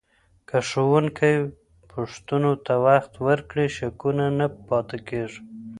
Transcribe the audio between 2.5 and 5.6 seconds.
ته وخت ورکړي، شکونه نه پاته کېږي.